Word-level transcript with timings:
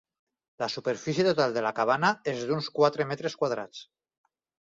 La 0.61 0.67
superfície 0.75 1.25
total 1.27 1.53
de 1.57 1.63
la 1.65 1.73
cabana 1.81 2.11
és 2.33 2.41
d'uns 2.51 2.71
quatre 2.79 3.07
metres 3.13 3.39
quadrats. 3.43 3.83